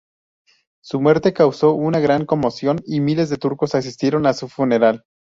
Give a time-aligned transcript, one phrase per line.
[0.83, 5.05] Su muerte causó una gran conmoción y miles de turcos asistieron a su funeral.